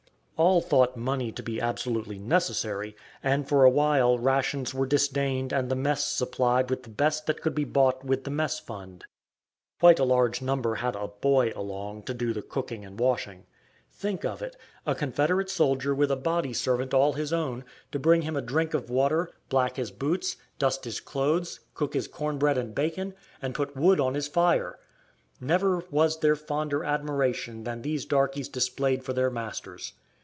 [0.43, 5.75] All thought money to be absolutely necessary, and for awhile rations were disdained and the
[5.75, 9.05] mess supplied with the best that could be bought with the mess fund.
[9.79, 13.45] Quite a large number had a "boy" along to do the cooking and washing.
[13.91, 14.57] Think of it!
[14.83, 18.73] a Confederate soldier with a body servant all his own, to bring him a drink
[18.73, 23.13] of water, black his boots, dust his clothes, cook his corn bread and bacon,
[23.43, 24.79] and put wood on his fire.
[25.39, 29.93] Never was there fonder admiration than these darkies displayed for their masters.